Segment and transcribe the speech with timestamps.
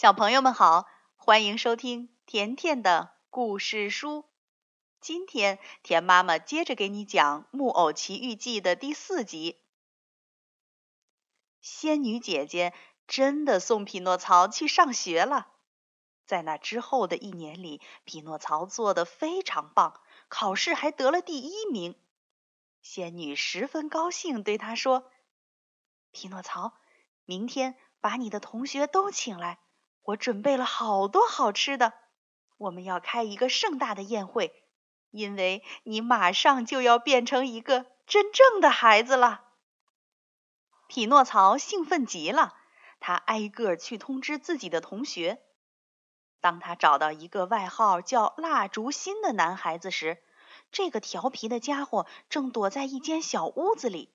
[0.00, 4.24] 小朋友们好，欢迎收听甜甜的故事书。
[4.98, 9.60] 今天甜妈妈接着给你讲《木偶奇遇记》的第四集。
[11.60, 12.72] 仙女姐姐
[13.06, 15.48] 真的送匹诺曹去上学了。
[16.24, 21.94] 在那之后的一年里，匹诺曹做的非常棒，考试还得了第一名。
[22.80, 25.10] 仙女十分高兴，对他说
[26.10, 26.72] ：“匹诺曹，
[27.26, 29.58] 明天把你的同学都请来。”
[30.02, 31.92] 我准备了好多好吃的，
[32.56, 34.64] 我们要开一个盛大的宴会，
[35.10, 39.44] 因为你马上就要变成一个真正的孩子了。
[40.88, 42.56] 匹诺曹兴奋极了，
[42.98, 45.40] 他挨个去通知自己的同学。
[46.40, 50.22] 当他找到一个外号叫蜡烛心的男孩子时，
[50.72, 54.12] 这个调皮的家伙正躲在一间小屋子里。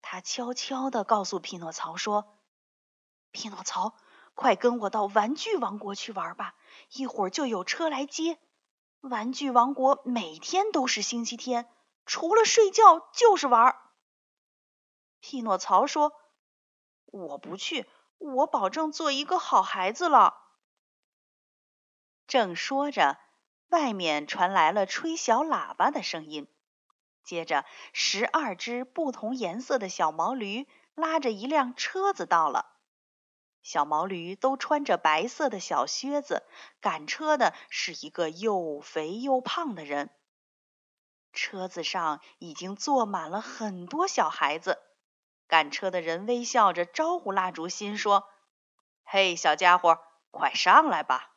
[0.00, 2.38] 他悄悄地告诉匹诺曹说
[3.32, 3.96] ：“匹诺曹。”
[4.36, 6.54] 快跟我到玩具王国去玩吧！
[6.92, 8.38] 一会儿就有车来接。
[9.00, 11.68] 玩具王国每天都是星期天，
[12.04, 13.74] 除了睡觉就是玩。
[15.20, 16.12] 匹诺曹说
[17.06, 20.36] ：“我不去，我保证做一个好孩子了。”
[22.28, 23.18] 正说着，
[23.68, 26.46] 外面传来了吹小喇叭的声音。
[27.24, 32.75] 接着，十二只不同颜色的小毛驴拉着一辆车子到了。
[33.66, 36.44] 小毛驴都穿着白色的小靴子，
[36.80, 40.08] 赶车的是一个又肥又胖的人。
[41.32, 44.78] 车子上已经坐满了很多小孩子。
[45.48, 48.28] 赶车的人微笑着招呼蜡烛心说
[49.02, 49.98] ：“嘿，小家伙，
[50.30, 51.32] 快上来吧！”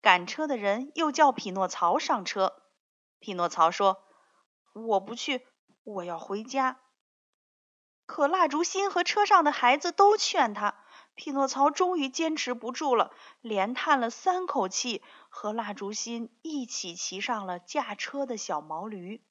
[0.00, 2.62] 赶车的人又叫匹诺曹上车。
[3.18, 4.04] 匹诺曹说
[4.74, 5.44] ：“我不去，
[5.82, 6.78] 我要回家。”
[8.08, 10.74] 可蜡烛心和车上的孩子都劝他，
[11.14, 19.22] 匹诺曹终于坚持不住了，连叹了三口气，和蜡烛心一起骑上了驾车的小毛驴。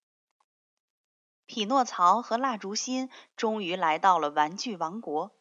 [1.48, 5.32] 匹诺曹和蜡烛心终于来到了玩具王国，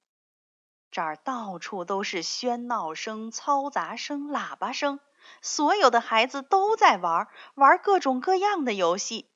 [0.90, 4.98] 这儿到处都是喧闹声、嘈杂声、喇叭声，
[5.42, 9.30] 所有的孩子都在玩，玩各种各样的游戏。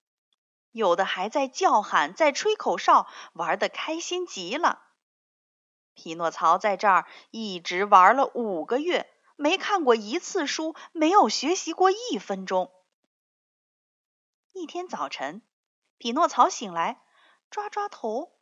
[0.72, 4.82] 有的还在叫喊，在吹口哨，玩的开心极了。
[5.94, 12.72] 匹诺曹在这儿一直玩了五个月，没看过一次书，没有学习过一分钟。
[14.52, 15.42] 一天早晨，
[15.98, 17.02] 匹诺曹醒来，
[17.50, 18.32] 抓抓头，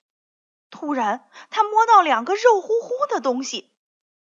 [0.71, 3.72] 突然他摸到两个肉乎乎的东西，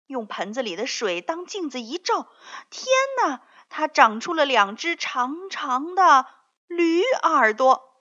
[0.05, 2.27] 用盆子里的水当镜子一照，
[2.69, 2.87] 天
[3.23, 3.41] 哪！
[3.67, 6.27] 他长出了两只长长的。
[6.67, 7.93] 驴耳朵，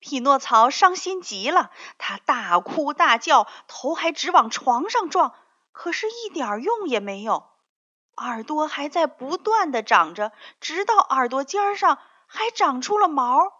[0.00, 5.34] 匹诺曹伤心极了，他大哭大叫，头还直往床上撞，
[5.72, 7.48] 可是一点用也没有。
[8.16, 13.52] 耳朵还在不断的长着，直到耳朵尖上还长出了毛。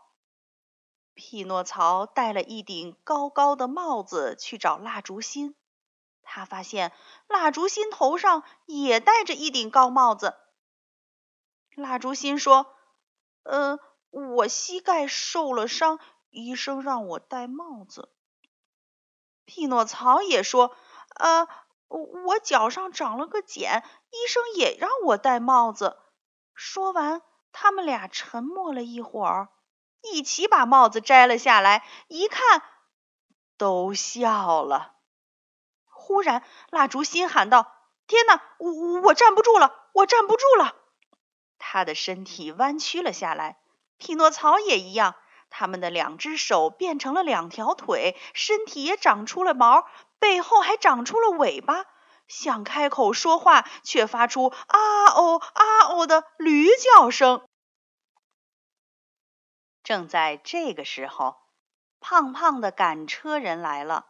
[1.14, 5.54] 匹诺曹戴了一顶高高的帽子去找蜡烛芯，
[6.22, 6.92] 他发现
[7.26, 10.34] 蜡烛芯头上也戴着一顶高帽子。
[11.74, 12.74] 蜡烛芯说
[13.44, 13.78] ：“呃。”
[14.10, 15.98] 我膝盖受了伤，
[16.30, 18.12] 医生让我戴帽子。
[19.44, 20.76] 匹诺曹也说
[21.18, 21.48] ：“呃，
[21.88, 25.98] 我脚上长了个茧，医生也让我戴帽子。”
[26.54, 27.22] 说完，
[27.52, 29.48] 他们俩沉默了一会儿，
[30.02, 32.62] 一起把帽子摘了下来，一看，
[33.56, 34.94] 都笑了。
[35.84, 37.72] 忽然，蜡烛心喊道
[38.06, 40.76] ：“天哪，我我站不住了，我站不住了！”
[41.58, 43.58] 他的身体弯曲了下来。
[44.00, 45.14] 匹诺曹也一样，
[45.50, 49.86] 他们的两只手变成了两条腿，身体也长出了毛，
[50.18, 51.84] 背后还长出了尾巴，
[52.26, 57.46] 想开口说话，却发出啊哦啊哦的驴叫声。
[59.84, 61.36] 正在这个时候，
[62.00, 64.06] 胖胖的赶车人来了，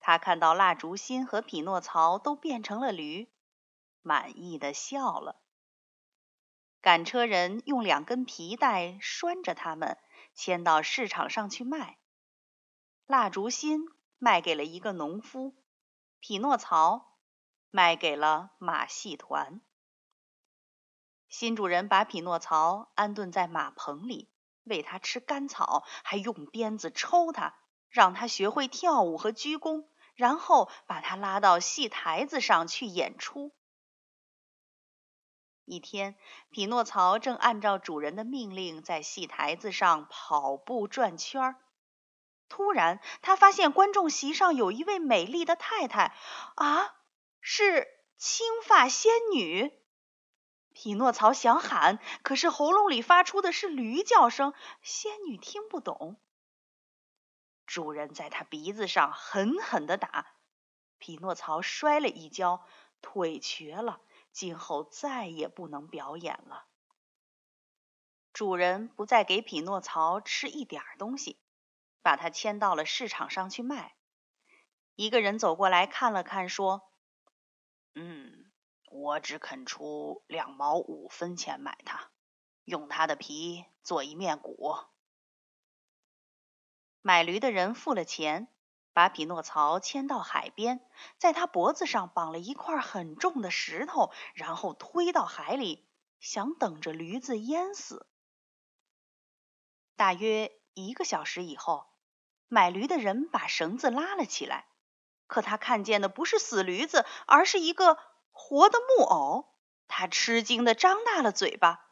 [0.00, 3.28] 他看到蜡烛心和匹诺曹都变成了驴，
[4.00, 5.41] 满意的笑了。
[6.82, 9.98] 赶车人用两根皮带拴着他们，
[10.34, 11.98] 牵到市场上去卖。
[13.06, 13.86] 蜡烛心
[14.18, 15.54] 卖给了一个农夫，
[16.18, 17.18] 匹诺曹
[17.70, 19.60] 卖给了马戏团。
[21.28, 24.28] 新主人把匹诺曹安顿在马棚里，
[24.64, 27.54] 喂他吃干草，还用鞭子抽他，
[27.90, 29.86] 让他学会跳舞和鞠躬，
[30.16, 33.52] 然后把他拉到戏台子上去演出。
[35.72, 36.16] 一天，
[36.50, 41.56] 匹诺曹正按照主人的命令在戏台子上跑步转圈儿。
[42.50, 46.14] 突然，他发现观众席上有一位美丽的太太。
[46.56, 46.94] 啊，
[47.40, 47.88] 是
[48.18, 49.72] 青发仙女。
[50.74, 54.52] 匹诺曹想喊，可是喉咙里发出的是驴叫声，
[54.82, 56.20] 仙女听不懂。
[57.64, 60.26] 主人在他鼻子上狠狠地打，
[60.98, 62.66] 匹诺曹摔了一跤，
[63.00, 64.00] 腿瘸了，
[64.32, 66.66] 今后再也不能表演了。
[68.32, 71.38] 主人不再给匹诺曹吃一点东西，
[72.02, 73.94] 把他牵到了市场上去卖。
[74.96, 76.90] 一个人走过来看了看，说
[77.94, 78.38] ：“嗯。”
[78.94, 82.10] 我只肯出两毛五分钱买它，
[82.64, 84.76] 用它的皮做一面鼓。
[87.00, 88.51] 买驴的人付了钱，
[88.92, 90.80] 把匹诺曹牵到海边，
[91.18, 95.86] 在他脖子上绑了一块很重的石头，然后推到海里，
[96.20, 98.06] 想等着驴子淹死。
[99.96, 101.86] 大约一个小时以后，
[102.48, 104.66] 买驴的人把绳子拉了起来，
[105.26, 107.98] 可他看见的不是死驴子，而是一个。
[108.34, 109.54] 活的木偶，
[109.88, 111.84] 他吃惊的张大了嘴巴。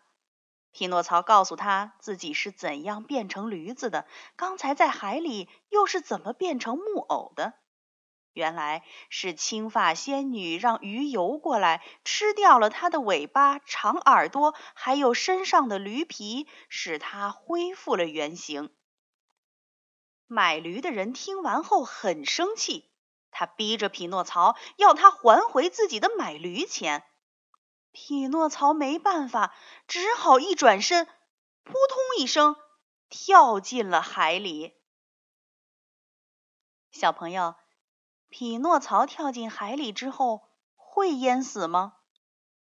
[0.72, 4.06] 匹诺曹告诉他自己是怎样变成驴子的，
[4.36, 7.54] 刚才在海里又是怎么变成木偶的。
[8.32, 18.70] 原来是青发仙女让鱼游过来，吃掉了他的尾巴、长耳朵，还有身上的驴皮，使他恢复了原形。
[20.28, 22.88] 买驴的人听完后很生气。
[23.32, 27.04] 他逼着匹诺曹要他还回自己的买驴钱，
[27.92, 29.54] 匹诺曹没办法，
[29.86, 31.06] 只好一转身，
[31.64, 32.56] 扑通一声
[33.08, 34.74] 跳进了海里。
[36.90, 37.54] 小朋友，
[38.28, 40.42] 匹诺曹跳进海里之后
[40.76, 41.94] 会淹死吗？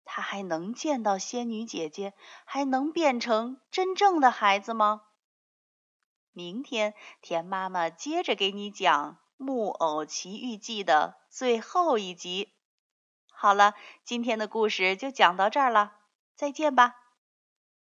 [0.04, 2.14] 他还能见到仙女姐姐，
[2.46, 5.02] 还能变成真正的孩子吗？
[6.32, 9.20] 明天田妈妈接着给你讲。
[9.44, 12.55] 《木偶奇遇记》的最后一集。
[13.38, 13.74] 好了，
[14.04, 15.94] 今天的故事就讲到这儿了，
[16.36, 17.05] 再见吧。